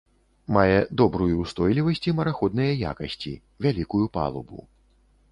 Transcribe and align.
Мае 0.55 0.77
добрую 1.01 1.25
ўстойлівасць 1.41 2.01
і 2.11 2.13
мараходныя 2.19 2.73
якасці, 2.93 3.33
вялікую 3.65 4.01
палубу. 4.17 4.59